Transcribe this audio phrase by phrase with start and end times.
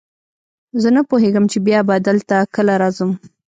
[0.81, 3.11] زه نه پوهېږم چې بیا به دلته کله راځم.